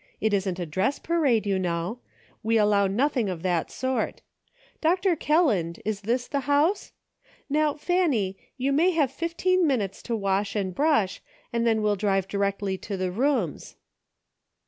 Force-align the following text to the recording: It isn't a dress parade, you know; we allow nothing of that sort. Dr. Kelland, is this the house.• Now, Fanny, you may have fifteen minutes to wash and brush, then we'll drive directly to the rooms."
It 0.19 0.33
isn't 0.33 0.57
a 0.57 0.65
dress 0.65 0.97
parade, 0.97 1.45
you 1.45 1.59
know; 1.59 1.99
we 2.41 2.57
allow 2.57 2.87
nothing 2.87 3.29
of 3.29 3.43
that 3.43 3.69
sort. 3.69 4.23
Dr. 4.81 5.15
Kelland, 5.15 5.79
is 5.85 6.01
this 6.01 6.27
the 6.27 6.39
house.• 6.49 6.87
Now, 7.51 7.75
Fanny, 7.75 8.35
you 8.57 8.73
may 8.73 8.89
have 8.93 9.11
fifteen 9.11 9.67
minutes 9.67 10.01
to 10.01 10.15
wash 10.15 10.55
and 10.55 10.73
brush, 10.73 11.21
then 11.51 11.83
we'll 11.83 11.95
drive 11.95 12.27
directly 12.27 12.79
to 12.79 12.97
the 12.97 13.11
rooms." 13.11 13.75